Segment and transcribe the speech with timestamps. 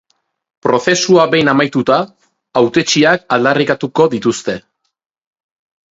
[0.67, 1.99] Prozesua behin amaituta,
[2.63, 4.57] hautetsiak aldarrikatuko dituzte.